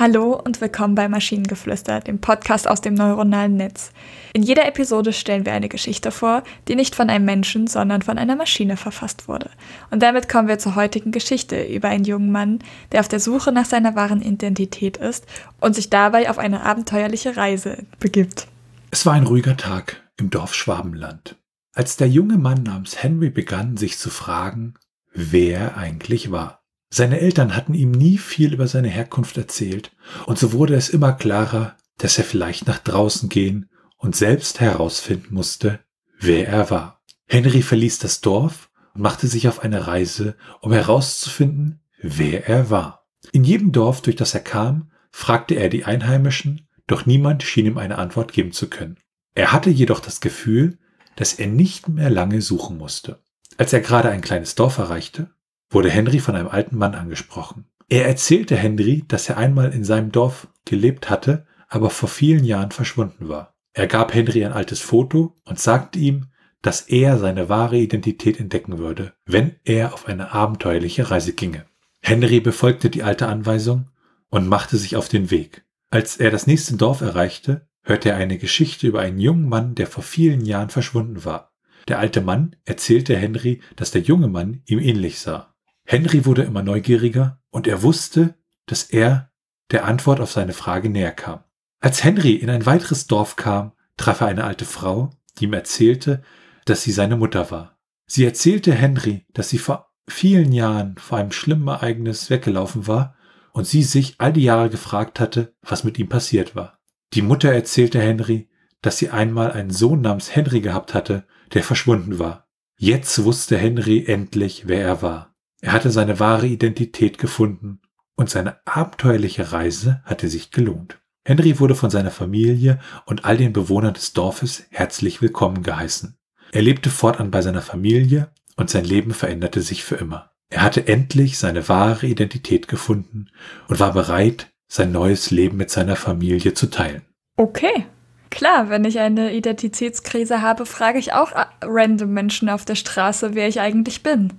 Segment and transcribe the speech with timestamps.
[0.00, 3.90] Hallo und willkommen bei Maschinengeflüster, dem Podcast aus dem neuronalen Netz.
[4.32, 8.16] In jeder Episode stellen wir eine Geschichte vor, die nicht von einem Menschen, sondern von
[8.16, 9.50] einer Maschine verfasst wurde.
[9.90, 12.60] Und damit kommen wir zur heutigen Geschichte über einen jungen Mann,
[12.92, 15.26] der auf der Suche nach seiner wahren Identität ist
[15.60, 18.46] und sich dabei auf eine abenteuerliche Reise begibt.
[18.92, 21.34] Es war ein ruhiger Tag im Dorf Schwabenland,
[21.74, 24.74] als der junge Mann namens Henry begann, sich zu fragen,
[25.12, 26.57] wer er eigentlich war.
[26.90, 29.92] Seine Eltern hatten ihm nie viel über seine Herkunft erzählt,
[30.26, 35.34] und so wurde es immer klarer, dass er vielleicht nach draußen gehen und selbst herausfinden
[35.34, 35.80] musste,
[36.18, 37.02] wer er war.
[37.26, 43.06] Henry verließ das Dorf und machte sich auf eine Reise, um herauszufinden, wer er war.
[43.32, 47.76] In jedem Dorf, durch das er kam, fragte er die Einheimischen, doch niemand schien ihm
[47.76, 48.98] eine Antwort geben zu können.
[49.34, 50.78] Er hatte jedoch das Gefühl,
[51.16, 53.20] dass er nicht mehr lange suchen musste.
[53.56, 55.30] Als er gerade ein kleines Dorf erreichte,
[55.70, 57.66] wurde Henry von einem alten Mann angesprochen.
[57.88, 62.70] Er erzählte Henry, dass er einmal in seinem Dorf gelebt hatte, aber vor vielen Jahren
[62.70, 63.54] verschwunden war.
[63.72, 66.26] Er gab Henry ein altes Foto und sagte ihm,
[66.62, 71.64] dass er seine wahre Identität entdecken würde, wenn er auf eine abenteuerliche Reise ginge.
[72.00, 73.90] Henry befolgte die alte Anweisung
[74.30, 75.64] und machte sich auf den Weg.
[75.90, 79.86] Als er das nächste Dorf erreichte, hörte er eine Geschichte über einen jungen Mann, der
[79.86, 81.52] vor vielen Jahren verschwunden war.
[81.86, 85.47] Der alte Mann erzählte Henry, dass der junge Mann ihm ähnlich sah.
[85.90, 88.34] Henry wurde immer neugieriger und er wusste,
[88.66, 89.32] dass er
[89.70, 91.44] der Antwort auf seine Frage näher kam.
[91.80, 96.22] Als Henry in ein weiteres Dorf kam, traf er eine alte Frau, die ihm erzählte,
[96.66, 97.78] dass sie seine Mutter war.
[98.04, 103.16] Sie erzählte Henry, dass sie vor vielen Jahren vor einem schlimmen Ereignis weggelaufen war
[103.52, 106.80] und sie sich all die Jahre gefragt hatte, was mit ihm passiert war.
[107.14, 108.50] Die Mutter erzählte Henry,
[108.82, 112.46] dass sie einmal einen Sohn namens Henry gehabt hatte, der verschwunden war.
[112.76, 115.27] Jetzt wusste Henry endlich, wer er war.
[115.60, 117.80] Er hatte seine wahre Identität gefunden
[118.16, 120.98] und seine abenteuerliche Reise hatte sich gelohnt.
[121.24, 126.16] Henry wurde von seiner Familie und all den Bewohnern des Dorfes herzlich willkommen geheißen.
[126.52, 130.30] Er lebte fortan bei seiner Familie und sein Leben veränderte sich für immer.
[130.50, 133.30] Er hatte endlich seine wahre Identität gefunden
[133.68, 137.02] und war bereit, sein neues Leben mit seiner Familie zu teilen.
[137.36, 137.86] Okay,
[138.30, 143.48] Klar, wenn ich eine Identitätskrise habe, frage ich auch random Menschen auf der Straße, wer
[143.48, 144.32] ich eigentlich bin.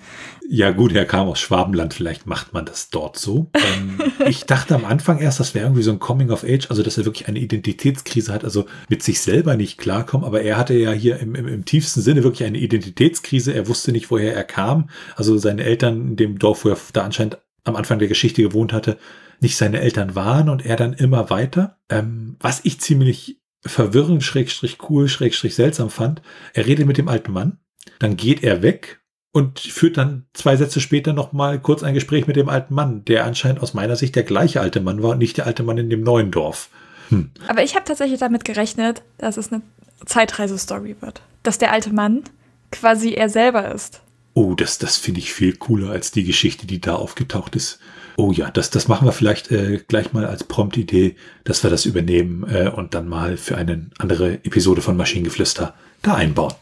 [0.51, 3.51] Ja gut, er kam aus Schwabenland, vielleicht macht man das dort so.
[3.53, 6.81] Ähm, ich dachte am Anfang erst, das wäre irgendwie so ein Coming of Age, also
[6.81, 10.73] dass er wirklich eine Identitätskrise hat, also mit sich selber nicht klarkommen, aber er hatte
[10.73, 13.53] ja hier im, im, im tiefsten Sinne wirklich eine Identitätskrise.
[13.53, 14.89] Er wusste nicht, woher er kam.
[15.15, 18.73] Also seine Eltern in dem Dorf, wo er da anscheinend am Anfang der Geschichte gewohnt
[18.73, 18.97] hatte,
[19.41, 21.77] nicht seine Eltern waren und er dann immer weiter.
[21.89, 26.21] Ähm, was ich ziemlich verwirrend, schrägstrich cool, schrägstrich seltsam fand.
[26.53, 27.59] Er redet mit dem alten Mann,
[27.99, 32.35] dann geht er weg und führt dann zwei Sätze später nochmal kurz ein Gespräch mit
[32.35, 35.37] dem alten Mann, der anscheinend aus meiner Sicht der gleiche alte Mann war und nicht
[35.37, 36.69] der alte Mann in dem neuen Dorf.
[37.09, 37.31] Hm.
[37.47, 39.61] Aber ich habe tatsächlich damit gerechnet, dass es eine
[40.05, 41.21] Zeitreise-Story wird.
[41.43, 42.23] Dass der alte Mann
[42.71, 44.01] quasi er selber ist.
[44.33, 47.79] Oh, das, das finde ich viel cooler als die Geschichte, die da aufgetaucht ist.
[48.15, 51.85] Oh ja, das, das machen wir vielleicht äh, gleich mal als Prompt-Idee, dass wir das
[51.85, 56.53] übernehmen äh, und dann mal für eine andere Episode von Maschinengeflüster da einbauen.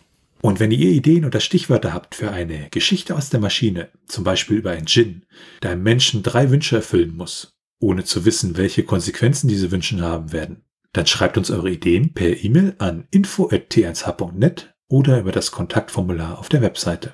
[0.41, 4.57] Und wenn ihr Ideen oder Stichwörter habt für eine Geschichte aus der Maschine, zum Beispiel
[4.57, 5.23] über einen Djinn,
[5.63, 10.31] der einem Menschen drei Wünsche erfüllen muss, ohne zu wissen, welche Konsequenzen diese Wünsche haben
[10.31, 10.63] werden,
[10.94, 16.61] dann schreibt uns eure Ideen per E-Mail an info.t1h.net oder über das Kontaktformular auf der
[16.61, 17.13] Webseite.